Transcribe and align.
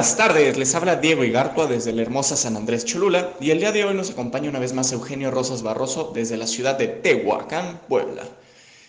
buenas 0.00 0.16
tardes, 0.16 0.56
les 0.56 0.74
habla 0.74 0.96
Diego 0.96 1.24
Igartua 1.24 1.66
desde 1.66 1.92
la 1.92 2.00
hermosa 2.00 2.34
San 2.34 2.56
Andrés 2.56 2.86
Cholula 2.86 3.34
y 3.38 3.50
el 3.50 3.58
día 3.58 3.70
de 3.70 3.84
hoy 3.84 3.92
nos 3.92 4.10
acompaña 4.10 4.48
una 4.48 4.58
vez 4.58 4.72
más 4.72 4.90
Eugenio 4.92 5.30
Rosas 5.30 5.62
Barroso 5.62 6.10
desde 6.14 6.38
la 6.38 6.46
ciudad 6.46 6.78
de 6.78 6.88
Tehuacán, 6.88 7.82
Puebla. 7.86 8.22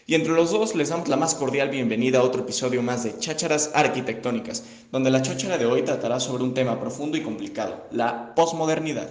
Y 0.08 0.16
entre 0.16 0.32
los 0.32 0.52
dos 0.52 0.74
les 0.74 0.88
damos 0.88 1.10
la 1.10 1.18
más 1.18 1.36
cordial 1.36 1.68
bienvenida 1.68 2.20
a 2.20 2.24
otro 2.24 2.44
episodio 2.44 2.82
más 2.82 3.04
de 3.04 3.20
Chácharas 3.20 3.72
Arquitectónicas, 3.74 4.64
donde 4.94 5.12
la 5.12 5.22
cháchara 5.22 5.58
de 5.58 5.66
hoy 5.66 5.82
tratará 5.82 6.22
sobre 6.22 6.46
un 6.46 6.54
tema 6.54 6.80
profundo 6.80 7.18
y 7.18 7.24
complicado, 7.24 7.88
la 7.92 8.34
posmodernidad. 8.34 9.10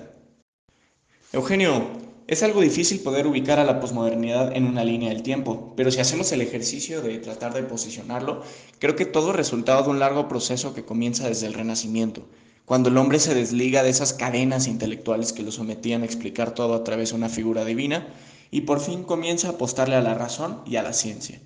Eugenio, 1.35 1.87
es 2.31 2.45
algo 2.45 2.61
difícil 2.61 3.01
poder 3.01 3.27
ubicar 3.27 3.59
a 3.59 3.65
la 3.65 3.81
posmodernidad 3.81 4.57
en 4.57 4.65
una 4.65 4.85
línea 4.85 5.09
del 5.09 5.25
tiempo, 5.25 5.73
pero 5.77 5.91
si 5.91 5.99
hacemos 5.99 6.31
el 6.31 6.41
ejercicio 6.41 7.03
de 7.03 7.19
tratar 7.19 7.53
de 7.55 7.65
posicionarlo, 7.65 8.45
creo 8.79 8.95
que 8.95 9.05
todo 9.05 9.31
es 9.31 9.37
resultado 9.37 9.83
de 9.83 9.91
un 9.91 9.99
largo 9.99 10.29
proceso 10.29 10.73
que 10.73 10.85
comienza 10.85 11.29
desde 11.29 11.49
el 11.49 11.55
Renacimiento, 11.55 12.23
cuando 12.67 12.89
el 12.89 12.99
hombre 12.99 13.19
se 13.19 13.35
desliga 13.35 13.83
de 13.83 13.91
esas 13.91 14.13
cadenas 14.13 14.69
intelectuales 14.69 15.33
que 15.33 15.43
lo 15.43 15.51
sometían 15.51 16.03
a 16.03 16.05
explicar 16.05 16.55
todo 16.55 16.75
a 16.75 16.85
través 16.85 17.11
de 17.11 17.17
una 17.17 17.29
figura 17.29 17.65
divina 17.65 18.07
y 18.53 18.61
por 18.61 18.79
fin 18.79 19.03
comienza 19.03 19.49
a 19.49 19.53
apostarle 19.53 19.97
a 19.97 20.01
la 20.01 20.15
razón 20.15 20.61
y 20.67 20.77
a 20.77 20.85
la 20.85 20.93
ciencia. 20.93 21.41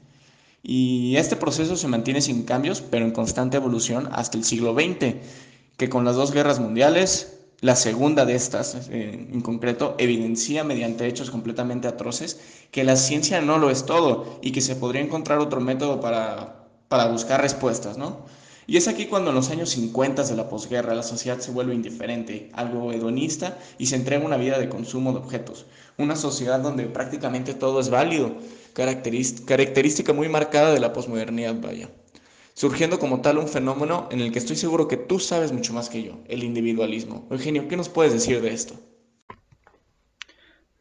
Y 0.62 1.16
este 1.16 1.36
proceso 1.36 1.76
se 1.76 1.88
mantiene 1.88 2.20
sin 2.20 2.42
cambios, 2.42 2.82
pero 2.82 3.06
en 3.06 3.12
constante 3.12 3.56
evolución 3.56 4.10
hasta 4.12 4.36
el 4.36 4.44
siglo 4.44 4.74
XX, 4.74 5.14
que 5.78 5.88
con 5.88 6.04
las 6.04 6.16
dos 6.16 6.30
guerras 6.30 6.60
mundiales, 6.60 7.38
la 7.64 7.76
segunda 7.76 8.26
de 8.26 8.34
estas, 8.34 8.74
eh, 8.90 9.26
en 9.32 9.40
concreto, 9.40 9.94
evidencia 9.96 10.64
mediante 10.64 11.06
hechos 11.06 11.30
completamente 11.30 11.88
atroces 11.88 12.38
que 12.70 12.84
la 12.84 12.94
ciencia 12.94 13.40
no 13.40 13.56
lo 13.56 13.70
es 13.70 13.86
todo 13.86 14.38
y 14.42 14.52
que 14.52 14.60
se 14.60 14.76
podría 14.76 15.00
encontrar 15.00 15.38
otro 15.38 15.62
método 15.62 15.98
para, 15.98 16.66
para 16.88 17.06
buscar 17.08 17.40
respuestas, 17.40 17.96
¿no? 17.96 18.26
Y 18.66 18.76
es 18.76 18.86
aquí 18.86 19.06
cuando 19.06 19.30
en 19.30 19.36
los 19.36 19.48
años 19.48 19.70
50 19.70 20.24
de 20.24 20.36
la 20.36 20.50
posguerra 20.50 20.94
la 20.94 21.02
sociedad 21.02 21.38
se 21.38 21.52
vuelve 21.52 21.74
indiferente, 21.74 22.50
algo 22.52 22.92
hedonista 22.92 23.56
y 23.78 23.86
se 23.86 23.96
entrega 23.96 24.26
una 24.26 24.36
vida 24.36 24.58
de 24.58 24.68
consumo 24.68 25.12
de 25.12 25.20
objetos. 25.20 25.64
Una 25.96 26.16
sociedad 26.16 26.60
donde 26.60 26.84
prácticamente 26.84 27.54
todo 27.54 27.80
es 27.80 27.88
válido, 27.88 28.34
característica 28.74 30.12
muy 30.12 30.28
marcada 30.28 30.74
de 30.74 30.80
la 30.80 30.92
posmodernidad, 30.92 31.54
vaya 31.62 31.88
surgiendo 32.54 32.98
como 32.98 33.20
tal 33.20 33.38
un 33.38 33.48
fenómeno 33.48 34.08
en 34.10 34.20
el 34.20 34.32
que 34.32 34.38
estoy 34.38 34.56
seguro 34.56 34.88
que 34.88 34.96
tú 34.96 35.18
sabes 35.18 35.52
mucho 35.52 35.74
más 35.74 35.90
que 35.90 36.02
yo, 36.02 36.20
el 36.28 36.44
individualismo. 36.44 37.26
Eugenio, 37.30 37.68
¿qué 37.68 37.76
nos 37.76 37.88
puedes 37.88 38.12
decir 38.12 38.40
de 38.40 38.54
esto? 38.54 38.76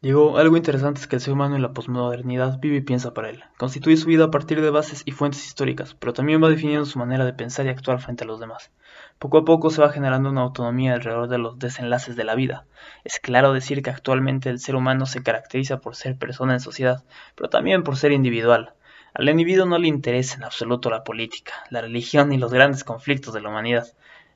Digo, 0.00 0.36
algo 0.36 0.58
interesante 0.58 1.00
es 1.00 1.06
que 1.06 1.16
el 1.16 1.22
ser 1.22 1.32
humano 1.32 1.56
en 1.56 1.62
la 1.62 1.72
posmodernidad 1.72 2.60
vive 2.60 2.76
y 2.76 2.80
piensa 2.82 3.14
para 3.14 3.30
él. 3.30 3.42
Constituye 3.56 3.96
su 3.96 4.06
vida 4.06 4.24
a 4.24 4.30
partir 4.30 4.60
de 4.60 4.68
bases 4.68 5.02
y 5.06 5.12
fuentes 5.12 5.46
históricas, 5.46 5.94
pero 5.94 6.12
también 6.12 6.44
va 6.44 6.50
definiendo 6.50 6.84
su 6.84 6.98
manera 6.98 7.24
de 7.24 7.32
pensar 7.32 7.64
y 7.64 7.70
actuar 7.70 8.02
frente 8.02 8.24
a 8.24 8.26
los 8.26 8.38
demás. 8.38 8.70
Poco 9.18 9.38
a 9.38 9.44
poco 9.46 9.70
se 9.70 9.80
va 9.80 9.88
generando 9.88 10.28
una 10.28 10.42
autonomía 10.42 10.92
alrededor 10.92 11.28
de 11.28 11.38
los 11.38 11.58
desenlaces 11.58 12.16
de 12.16 12.24
la 12.24 12.34
vida. 12.34 12.66
Es 13.02 13.18
claro 13.18 13.54
decir 13.54 13.82
que 13.82 13.88
actualmente 13.88 14.50
el 14.50 14.58
ser 14.58 14.76
humano 14.76 15.06
se 15.06 15.22
caracteriza 15.22 15.80
por 15.80 15.96
ser 15.96 16.18
persona 16.18 16.52
en 16.52 16.60
sociedad, 16.60 17.02
pero 17.34 17.48
también 17.48 17.82
por 17.82 17.96
ser 17.96 18.12
individual. 18.12 18.74
Al 19.16 19.28
individuo 19.28 19.64
no 19.64 19.78
le 19.78 19.86
interesa 19.86 20.34
en 20.34 20.42
absoluto 20.42 20.90
la 20.90 21.04
política, 21.04 21.52
la 21.70 21.80
religión 21.80 22.30
ni 22.30 22.36
los 22.36 22.52
grandes 22.52 22.82
conflictos 22.82 23.32
de 23.32 23.40
la 23.40 23.48
humanidad. 23.48 23.86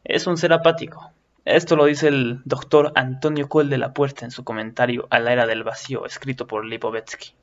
Es 0.04 0.28
un 0.28 0.36
ser 0.36 0.52
apático. 0.52 1.10
Esto 1.44 1.74
lo 1.74 1.86
dice 1.86 2.06
el 2.06 2.42
doctor 2.44 2.92
Antonio 2.94 3.48
Coel 3.48 3.70
de 3.70 3.78
la 3.78 3.92
Puerta 3.92 4.24
en 4.24 4.30
su 4.30 4.44
comentario 4.44 5.08
a 5.10 5.18
la 5.18 5.32
era 5.32 5.46
del 5.48 5.64
vacío, 5.64 6.06
escrito 6.06 6.46
por 6.46 6.64
Lipovetsky. 6.64 7.34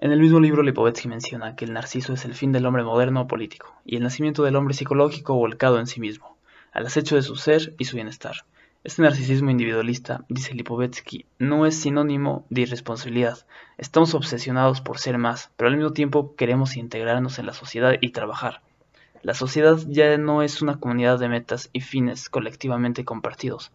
En 0.00 0.12
el 0.12 0.20
mismo 0.20 0.40
libro 0.40 0.62
Lipovetsky 0.62 1.08
menciona 1.08 1.56
que 1.56 1.66
el 1.66 1.74
narciso 1.74 2.14
es 2.14 2.24
el 2.24 2.32
fin 2.32 2.52
del 2.52 2.64
hombre 2.64 2.82
moderno 2.82 3.26
político, 3.26 3.74
y 3.84 3.96
el 3.96 4.02
nacimiento 4.02 4.44
del 4.44 4.56
hombre 4.56 4.72
psicológico 4.72 5.34
volcado 5.34 5.78
en 5.78 5.86
sí 5.86 6.00
mismo, 6.00 6.38
al 6.72 6.86
acecho 6.86 7.16
de 7.16 7.22
su 7.22 7.36
ser 7.36 7.74
y 7.78 7.84
su 7.84 7.96
bienestar. 7.96 8.46
Este 8.86 9.02
narcisismo 9.02 9.50
individualista, 9.50 10.24
dice 10.28 10.54
Lipovetsky, 10.54 11.26
no 11.40 11.66
es 11.66 11.74
sinónimo 11.74 12.46
de 12.50 12.60
irresponsabilidad. 12.60 13.44
Estamos 13.78 14.14
obsesionados 14.14 14.80
por 14.80 15.00
ser 15.00 15.18
más, 15.18 15.50
pero 15.56 15.68
al 15.68 15.76
mismo 15.76 15.92
tiempo 15.92 16.36
queremos 16.36 16.76
integrarnos 16.76 17.40
en 17.40 17.46
la 17.46 17.52
sociedad 17.52 17.94
y 18.00 18.10
trabajar. 18.10 18.62
La 19.22 19.34
sociedad 19.34 19.76
ya 19.88 20.16
no 20.18 20.40
es 20.40 20.62
una 20.62 20.78
comunidad 20.78 21.18
de 21.18 21.28
metas 21.28 21.68
y 21.72 21.80
fines 21.80 22.28
colectivamente 22.28 23.04
compartidos, 23.04 23.72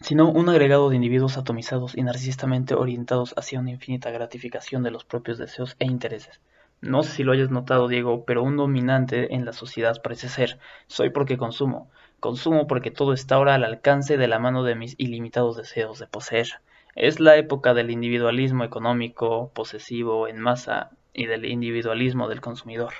sino 0.00 0.30
un 0.30 0.48
agregado 0.48 0.88
de 0.88 0.96
individuos 0.96 1.36
atomizados 1.36 1.94
y 1.94 2.02
narcisistamente 2.02 2.74
orientados 2.74 3.34
hacia 3.36 3.60
una 3.60 3.72
infinita 3.72 4.10
gratificación 4.12 4.82
de 4.82 4.92
los 4.92 5.04
propios 5.04 5.36
deseos 5.36 5.76
e 5.78 5.84
intereses. 5.84 6.40
No 6.80 7.02
sé 7.02 7.12
si 7.12 7.22
lo 7.22 7.32
hayas 7.32 7.50
notado, 7.50 7.86
Diego, 7.86 8.24
pero 8.24 8.42
un 8.42 8.56
dominante 8.56 9.34
en 9.34 9.44
la 9.44 9.52
sociedad 9.52 10.00
parece 10.02 10.30
ser 10.30 10.58
soy 10.86 11.10
porque 11.10 11.36
consumo, 11.36 11.90
Consumo 12.24 12.66
porque 12.66 12.90
todo 12.90 13.12
está 13.12 13.34
ahora 13.34 13.54
al 13.54 13.64
alcance 13.64 14.16
de 14.16 14.28
la 14.28 14.38
mano 14.38 14.62
de 14.62 14.74
mis 14.74 14.94
ilimitados 14.96 15.58
deseos 15.58 15.98
de 15.98 16.06
poseer. 16.06 16.48
Es 16.96 17.20
la 17.20 17.36
época 17.36 17.74
del 17.74 17.90
individualismo 17.90 18.64
económico, 18.64 19.50
posesivo, 19.52 20.26
en 20.26 20.40
masa, 20.40 20.92
y 21.12 21.26
del 21.26 21.44
individualismo 21.44 22.26
del 22.26 22.40
consumidor. 22.40 22.94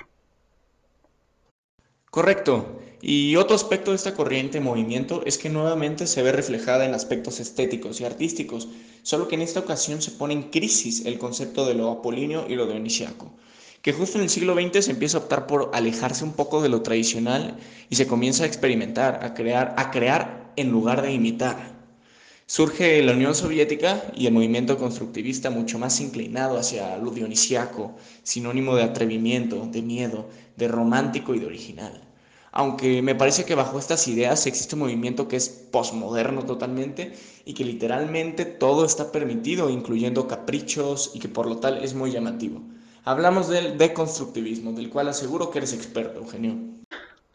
Correcto. 2.11 2.79
Y 3.01 3.35
otro 3.37 3.55
aspecto 3.55 3.89
de 3.89 3.95
esta 3.95 4.13
corriente 4.13 4.59
movimiento 4.59 5.23
es 5.25 5.39
que 5.39 5.49
nuevamente 5.49 6.05
se 6.05 6.21
ve 6.21 6.31
reflejada 6.31 6.85
en 6.85 6.93
aspectos 6.93 7.39
estéticos 7.39 7.99
y 8.01 8.05
artísticos, 8.05 8.67
solo 9.01 9.27
que 9.27 9.33
en 9.33 9.41
esta 9.41 9.61
ocasión 9.61 10.03
se 10.03 10.11
pone 10.11 10.35
en 10.35 10.51
crisis 10.51 11.03
el 11.07 11.17
concepto 11.17 11.65
de 11.65 11.73
lo 11.73 11.89
apolíneo 11.89 12.45
y 12.47 12.53
lo 12.53 12.67
dionisiaco 12.67 13.33
que 13.85 13.93
justo 13.93 14.17
en 14.17 14.23
el 14.23 14.31
siglo 14.31 14.55
XX 14.55 14.83
se 14.83 14.89
empieza 14.89 15.19
a 15.19 15.21
optar 15.21 15.45
por 15.45 15.69
alejarse 15.75 16.23
un 16.23 16.33
poco 16.33 16.59
de 16.59 16.69
lo 16.69 16.81
tradicional 16.81 17.57
y 17.87 17.97
se 17.97 18.07
comienza 18.07 18.43
a 18.43 18.47
experimentar, 18.47 19.23
a 19.23 19.35
crear, 19.35 19.75
a 19.77 19.91
crear 19.91 20.51
en 20.55 20.71
lugar 20.71 21.03
de 21.03 21.13
imitar. 21.13 21.75
Surge 22.47 23.03
la 23.03 23.11
Unión 23.11 23.35
Soviética 23.35 24.01
y 24.15 24.25
el 24.25 24.33
movimiento 24.33 24.79
constructivista 24.79 25.51
mucho 25.51 25.77
más 25.77 26.01
inclinado 26.01 26.57
hacia 26.57 26.97
lo 26.97 27.11
dionisiaco, 27.11 27.95
sinónimo 28.23 28.75
de 28.75 28.81
atrevimiento, 28.81 29.67
de 29.71 29.83
miedo, 29.83 30.29
de 30.55 30.67
romántico 30.67 31.35
y 31.35 31.39
de 31.39 31.45
original. 31.45 32.01
Aunque 32.51 33.03
me 33.03 33.13
parece 33.13 33.45
que 33.45 33.53
bajo 33.53 33.77
estas 33.77 34.07
ideas 34.07 34.47
existe 34.47 34.73
un 34.73 34.81
movimiento 34.81 35.27
que 35.27 35.35
es 35.35 35.47
posmoderno 35.47 36.43
totalmente 36.45 37.13
y 37.45 37.53
que 37.53 37.63
literalmente 37.63 38.45
todo 38.45 38.83
está 38.83 39.11
permitido, 39.11 39.69
incluyendo 39.69 40.27
caprichos 40.27 41.11
y 41.13 41.19
que 41.19 41.29
por 41.29 41.45
lo 41.45 41.57
tal 41.57 41.83
es 41.83 41.93
muy 41.93 42.09
llamativo. 42.09 42.63
Hablamos 43.07 43.49
del 43.49 43.77
deconstructivismo, 43.77 44.71
del 44.71 44.89
cual 44.89 45.07
aseguro 45.09 45.51
que 45.51 45.59
eres 45.59 45.73
experto, 45.73 46.21
Eugenio. 46.21 46.55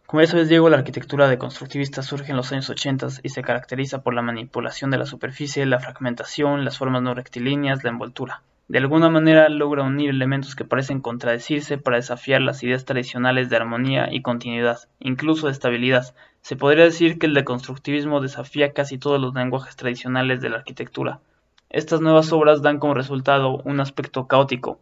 Como 0.04 0.20
eso 0.20 0.36
es 0.36 0.48
Diego, 0.48 0.68
la 0.68 0.78
arquitectura 0.78 1.28
deconstructivista 1.28 2.02
surge 2.02 2.32
en 2.32 2.36
los 2.36 2.50
años 2.50 2.68
80 2.68 3.06
y 3.22 3.28
se 3.28 3.42
caracteriza 3.42 4.02
por 4.02 4.12
la 4.12 4.20
manipulación 4.20 4.90
de 4.90 4.98
la 4.98 5.06
superficie, 5.06 5.64
la 5.66 5.78
fragmentación, 5.78 6.64
las 6.64 6.76
formas 6.76 7.02
no 7.02 7.14
rectilíneas, 7.14 7.84
la 7.84 7.90
envoltura. 7.90 8.42
De 8.66 8.78
alguna 8.78 9.10
manera 9.10 9.48
logra 9.48 9.84
unir 9.84 10.10
elementos 10.10 10.56
que 10.56 10.64
parecen 10.64 11.00
contradecirse 11.00 11.78
para 11.78 11.98
desafiar 11.98 12.40
las 12.40 12.60
ideas 12.64 12.84
tradicionales 12.84 13.48
de 13.48 13.54
armonía 13.54 14.12
y 14.12 14.22
continuidad, 14.22 14.88
incluso 14.98 15.46
de 15.46 15.52
estabilidad. 15.52 16.16
Se 16.42 16.56
podría 16.56 16.82
decir 16.82 17.16
que 17.16 17.26
el 17.26 17.34
deconstructivismo 17.34 18.20
desafía 18.20 18.72
casi 18.72 18.98
todos 18.98 19.20
los 19.20 19.34
lenguajes 19.34 19.76
tradicionales 19.76 20.40
de 20.40 20.50
la 20.50 20.56
arquitectura. 20.56 21.20
Estas 21.68 22.00
nuevas 22.00 22.32
obras 22.32 22.60
dan 22.60 22.80
como 22.80 22.94
resultado 22.94 23.62
un 23.64 23.78
aspecto 23.78 24.26
caótico, 24.26 24.80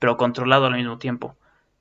pero 0.00 0.16
controlado 0.16 0.66
al 0.66 0.74
mismo 0.74 0.98
tiempo. 0.98 1.36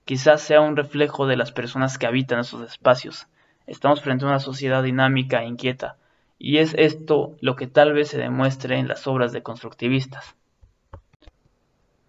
Quizás 0.05 0.41
sea 0.41 0.61
un 0.61 0.75
reflejo 0.75 1.25
de 1.25 1.37
las 1.37 1.51
personas 1.51 1.97
que 1.97 2.05
habitan 2.05 2.39
esos 2.39 2.61
espacios. 2.61 3.27
Estamos 3.65 4.01
frente 4.01 4.25
a 4.25 4.27
una 4.27 4.39
sociedad 4.39 4.83
dinámica 4.83 5.41
e 5.41 5.47
inquieta, 5.47 5.97
y 6.37 6.57
es 6.57 6.75
esto 6.77 7.35
lo 7.41 7.55
que 7.55 7.65
tal 7.65 7.93
vez 7.93 8.09
se 8.09 8.19
demuestre 8.19 8.77
en 8.77 8.87
las 8.87 9.07
obras 9.07 9.31
de 9.31 9.41
constructivistas. 9.41 10.35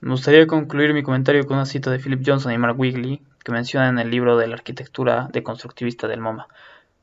Me 0.00 0.10
gustaría 0.10 0.46
concluir 0.46 0.94
mi 0.94 1.02
comentario 1.02 1.46
con 1.46 1.56
una 1.56 1.66
cita 1.66 1.90
de 1.90 1.98
Philip 1.98 2.22
Johnson 2.24 2.52
y 2.52 2.58
Mark 2.58 2.78
Wigley, 2.78 3.22
que 3.44 3.52
mencionan 3.52 3.98
en 3.98 4.06
el 4.06 4.10
libro 4.10 4.36
de 4.36 4.46
la 4.46 4.54
arquitectura 4.54 5.28
deconstructivista 5.32 6.08
del 6.08 6.20
MoMA. 6.20 6.48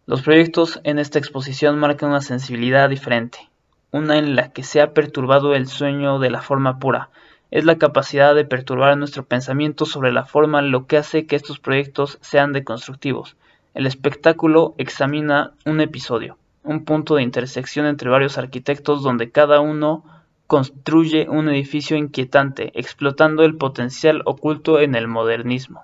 Los 0.06 0.21
proyectos 0.21 0.80
en 0.83 1.00
esta 1.00 1.19
exposición 1.19 1.77
marcan 1.77 2.10
una 2.10 2.21
sensibilidad 2.21 2.89
diferente, 2.89 3.50
una 3.92 4.18
en 4.18 4.36
la 4.36 4.51
que 4.51 4.63
se 4.63 4.81
ha 4.81 4.94
perturbado 4.94 5.53
el 5.53 5.68
sueño 5.68 6.18
de 6.19 6.31
la 6.31 6.42
forma 6.42 6.80
pura, 6.80 7.10
es 7.52 7.66
la 7.66 7.78
capacidad 7.78 8.36
de 8.36 8.46
perturbar 8.46 8.98
nuestro 8.98 9.26
pensamiento 9.26 9.86
sobre 9.86 10.12
la 10.12 10.26
forma 10.26 10.62
lo 10.62 10.86
que 10.86 10.98
hace 10.98 11.26
que 11.26 11.36
estos 11.36 11.60
proyectos 11.60 12.18
sean 12.22 12.54
deconstructivos. 12.54 13.38
El 13.74 13.86
espectáculo 13.86 14.74
examina 14.78 15.54
un 15.66 15.82
episodio, 15.82 16.38
un 16.64 16.84
punto 16.84 17.16
de 17.16 17.24
intersección 17.24 17.86
entre 17.86 18.10
varios 18.10 18.38
arquitectos 18.38 19.04
donde 19.04 19.32
cada 19.32 19.60
uno 19.60 20.04
construye 20.48 21.28
un 21.30 21.50
edificio 21.50 21.98
inquietante, 21.98 22.72
explotando 22.74 23.44
el 23.44 23.56
potencial 23.56 24.22
oculto 24.26 24.80
en 24.80 24.96
el 24.96 25.08
modernismo. 25.08 25.84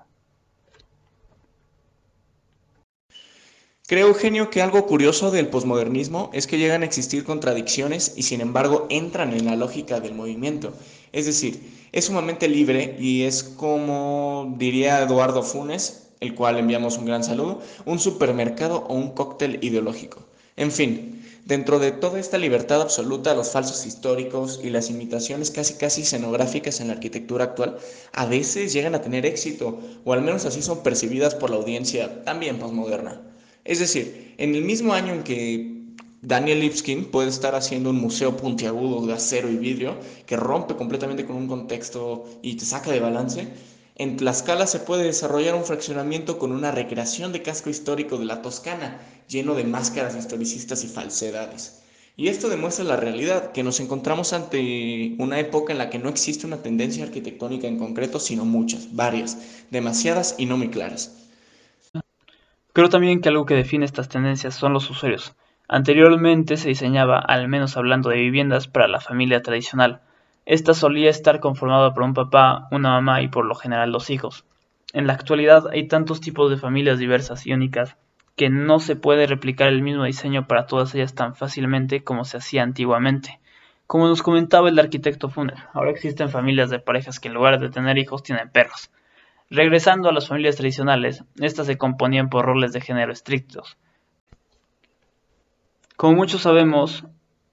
Creo, 3.94 4.08
Eugenio, 4.08 4.50
que 4.50 4.60
algo 4.60 4.86
curioso 4.86 5.30
del 5.30 5.46
posmodernismo 5.46 6.28
es 6.32 6.48
que 6.48 6.58
llegan 6.58 6.82
a 6.82 6.84
existir 6.84 7.22
contradicciones 7.22 8.14
y 8.16 8.24
sin 8.24 8.40
embargo 8.40 8.88
entran 8.90 9.32
en 9.32 9.44
la 9.44 9.54
lógica 9.54 10.00
del 10.00 10.16
movimiento. 10.16 10.72
Es 11.12 11.26
decir, 11.26 11.62
es 11.92 12.06
sumamente 12.06 12.48
libre 12.48 12.96
y 12.98 13.22
es 13.22 13.44
como 13.44 14.52
diría 14.58 15.00
Eduardo 15.00 15.44
Funes, 15.44 16.08
el 16.18 16.34
cual 16.34 16.58
enviamos 16.58 16.98
un 16.98 17.04
gran 17.04 17.22
saludo, 17.22 17.60
un 17.86 18.00
supermercado 18.00 18.78
o 18.88 18.94
un 18.94 19.12
cóctel 19.12 19.60
ideológico. 19.62 20.26
En 20.56 20.72
fin, 20.72 21.24
dentro 21.44 21.78
de 21.78 21.92
toda 21.92 22.18
esta 22.18 22.36
libertad 22.36 22.82
absoluta, 22.82 23.36
los 23.36 23.52
falsos 23.52 23.86
históricos 23.86 24.58
y 24.60 24.70
las 24.70 24.90
imitaciones 24.90 25.52
casi 25.52 25.74
casi 25.74 26.02
escenográficas 26.02 26.80
en 26.80 26.88
la 26.88 26.94
arquitectura 26.94 27.44
actual 27.44 27.78
a 28.12 28.26
veces 28.26 28.72
llegan 28.72 28.96
a 28.96 29.02
tener 29.02 29.24
éxito, 29.24 29.78
o 30.04 30.12
al 30.12 30.22
menos 30.22 30.46
así 30.46 30.62
son 30.62 30.82
percibidas 30.82 31.36
por 31.36 31.50
la 31.50 31.58
audiencia 31.58 32.24
también 32.24 32.58
postmoderna. 32.58 33.33
Es 33.64 33.78
decir, 33.78 34.34
en 34.36 34.54
el 34.54 34.62
mismo 34.62 34.92
año 34.92 35.14
en 35.14 35.22
que 35.22 35.74
Daniel 36.20 36.60
Lipskin 36.60 37.06
puede 37.06 37.28
estar 37.28 37.54
haciendo 37.54 37.90
un 37.90 38.00
museo 38.00 38.36
puntiagudo 38.36 39.06
de 39.06 39.14
acero 39.14 39.50
y 39.50 39.56
vidrio 39.56 39.96
que 40.26 40.36
rompe 40.36 40.76
completamente 40.76 41.24
con 41.24 41.36
un 41.36 41.48
contexto 41.48 42.24
y 42.42 42.56
te 42.56 42.64
saca 42.64 42.90
de 42.90 43.00
balance, 43.00 43.48
en 43.96 44.16
Tlaxcala 44.16 44.66
se 44.66 44.80
puede 44.80 45.04
desarrollar 45.04 45.54
un 45.54 45.64
fraccionamiento 45.64 46.38
con 46.38 46.52
una 46.52 46.72
recreación 46.72 47.32
de 47.32 47.42
casco 47.42 47.70
histórico 47.70 48.18
de 48.18 48.24
la 48.24 48.42
Toscana, 48.42 49.00
lleno 49.28 49.54
de 49.54 49.64
máscaras 49.64 50.16
historicistas 50.16 50.84
y 50.84 50.88
falsedades. 50.88 51.80
Y 52.16 52.28
esto 52.28 52.48
demuestra 52.48 52.84
la 52.84 52.96
realidad, 52.96 53.52
que 53.52 53.62
nos 53.62 53.80
encontramos 53.80 54.32
ante 54.32 55.14
una 55.18 55.40
época 55.40 55.72
en 55.72 55.78
la 55.78 55.90
que 55.90 55.98
no 55.98 56.08
existe 56.08 56.46
una 56.46 56.62
tendencia 56.62 57.04
arquitectónica 57.04 57.66
en 57.66 57.78
concreto, 57.78 58.20
sino 58.20 58.44
muchas, 58.44 58.94
varias, 58.94 59.38
demasiadas 59.70 60.34
y 60.38 60.46
no 60.46 60.56
muy 60.56 60.68
claras. 60.68 61.23
Creo 62.74 62.88
también 62.88 63.20
que 63.20 63.28
algo 63.28 63.46
que 63.46 63.54
define 63.54 63.84
estas 63.84 64.08
tendencias 64.08 64.56
son 64.56 64.72
los 64.72 64.90
usuarios. 64.90 65.36
Anteriormente 65.68 66.56
se 66.56 66.70
diseñaba, 66.70 67.20
al 67.20 67.46
menos 67.46 67.76
hablando 67.76 68.10
de 68.10 68.16
viviendas, 68.16 68.66
para 68.66 68.88
la 68.88 68.98
familia 68.98 69.44
tradicional, 69.44 70.00
esta 70.44 70.74
solía 70.74 71.08
estar 71.08 71.38
conformada 71.38 71.94
por 71.94 72.02
un 72.02 72.14
papá, 72.14 72.66
una 72.72 72.88
mamá 72.90 73.22
y 73.22 73.28
por 73.28 73.44
lo 73.44 73.54
general 73.54 73.92
dos 73.92 74.10
hijos. 74.10 74.44
En 74.92 75.06
la 75.06 75.12
actualidad 75.12 75.68
hay 75.68 75.86
tantos 75.86 76.20
tipos 76.20 76.50
de 76.50 76.56
familias 76.56 76.98
diversas 76.98 77.46
y 77.46 77.52
únicas 77.52 77.96
que 78.34 78.50
no 78.50 78.80
se 78.80 78.96
puede 78.96 79.28
replicar 79.28 79.68
el 79.68 79.80
mismo 79.80 80.02
diseño 80.02 80.48
para 80.48 80.66
todas 80.66 80.92
ellas 80.96 81.14
tan 81.14 81.36
fácilmente 81.36 82.02
como 82.02 82.24
se 82.24 82.38
hacía 82.38 82.64
antiguamente. 82.64 83.38
Como 83.86 84.08
nos 84.08 84.20
comentaba 84.20 84.68
el 84.68 84.80
arquitecto 84.80 85.28
Funer, 85.28 85.58
ahora 85.74 85.92
existen 85.92 86.28
familias 86.28 86.70
de 86.70 86.80
parejas 86.80 87.20
que 87.20 87.28
en 87.28 87.34
lugar 87.34 87.60
de 87.60 87.70
tener 87.70 87.98
hijos 87.98 88.24
tienen 88.24 88.50
perros. 88.50 88.90
Regresando 89.50 90.08
a 90.08 90.12
las 90.12 90.28
familias 90.28 90.56
tradicionales, 90.56 91.24
estas 91.38 91.66
se 91.66 91.78
componían 91.78 92.30
por 92.30 92.44
roles 92.44 92.72
de 92.72 92.80
género 92.80 93.12
estrictos. 93.12 93.76
Como 95.96 96.16
muchos 96.16 96.42
sabemos, 96.42 97.04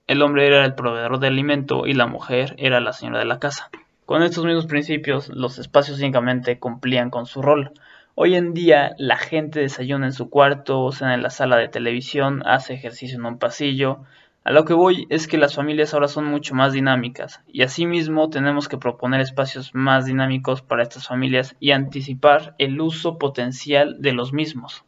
el 0.08 0.22
hombre 0.24 0.48
era 0.48 0.66
el 0.66 0.74
proveedor 0.74 1.20
de 1.20 1.28
alimento 1.28 1.86
y 1.86 1.94
la 1.94 2.08
mujer 2.08 2.56
era 2.58 2.80
la 2.80 2.94
señora 2.94 3.20
de 3.20 3.26
la 3.26 3.40
casa. 3.40 3.70
Con 4.06 4.24
estos 4.24 4.44
mismos 4.46 4.66
principios, 4.66 5.30
los 5.30 5.58
espacios 5.58 6.00
únicamente 6.00 6.60
cumplían 6.60 7.10
con 7.10 7.26
su 7.26 7.42
rol. 7.42 7.72
Hoy 8.16 8.36
en 8.36 8.54
día 8.54 8.94
la 8.98 9.16
gente 9.16 9.62
desayuna 9.62 10.08
en 10.08 10.14
su 10.14 10.30
cuarto, 10.30 10.92
cena 10.92 11.14
en 11.14 11.24
la 11.24 11.30
sala 11.30 11.56
de 11.58 11.70
televisión, 11.70 12.42
hace 12.46 12.74
ejercicio 12.74 13.18
en 13.18 13.26
un 13.26 13.38
pasillo. 13.38 14.04
A 14.44 14.52
lo 14.52 14.66
que 14.66 14.74
voy 14.74 15.06
es 15.12 15.28
que 15.28 15.38
las 15.38 15.54
familias 15.54 15.94
ahora 15.94 16.08
son 16.08 16.26
mucho 16.26 16.56
más 16.56 16.74
dinámicas 16.74 17.42
y 17.48 17.62
asimismo 17.62 18.32
tenemos 18.32 18.68
que 18.68 18.80
proponer 18.80 19.22
espacios 19.22 19.76
más 19.76 20.06
dinámicos 20.06 20.64
para 20.64 20.82
estas 20.82 21.08
familias 21.08 21.56
y 21.60 21.72
anticipar 21.72 22.56
el 22.58 22.82
uso 22.82 23.20
potencial 23.20 24.02
de 24.02 24.14
los 24.14 24.34
mismos. 24.34 24.84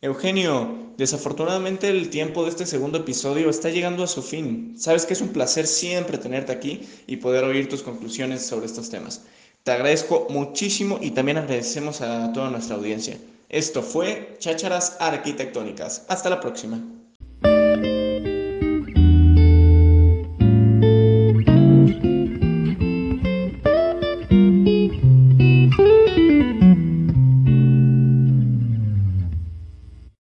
Eugenio, 0.00 0.92
desafortunadamente 0.96 1.88
el 1.88 2.10
tiempo 2.10 2.44
de 2.44 2.50
este 2.50 2.64
segundo 2.64 2.98
episodio 2.98 3.50
está 3.50 3.70
llegando 3.70 4.04
a 4.04 4.06
su 4.06 4.22
fin. 4.22 4.74
Sabes 4.78 5.04
que 5.04 5.14
es 5.14 5.20
un 5.20 5.30
placer 5.30 5.66
siempre 5.66 6.18
tenerte 6.18 6.52
aquí 6.52 6.82
y 7.08 7.16
poder 7.16 7.42
oír 7.42 7.68
tus 7.68 7.82
conclusiones 7.82 8.46
sobre 8.46 8.66
estos 8.66 8.88
temas. 8.88 9.26
Te 9.64 9.72
agradezco 9.72 10.28
muchísimo 10.30 11.00
y 11.02 11.10
también 11.10 11.38
agradecemos 11.38 12.02
a 12.02 12.32
toda 12.32 12.50
nuestra 12.50 12.76
audiencia. 12.76 13.18
Esto 13.48 13.82
fue 13.82 14.36
Chácharas 14.38 14.96
Arquitectónicas. 15.00 16.06
Hasta 16.08 16.30
la 16.30 16.38
próxima. 16.38 16.80